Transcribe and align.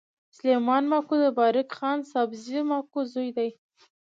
سلیمان 0.35 0.83
ماکو 0.91 1.15
د 1.23 1.25
بارک 1.37 1.67
خان 1.77 1.99
سابزي 2.11 2.59
ماکو 2.69 2.99
زوی 3.11 3.29
دﺉ. 3.37 3.49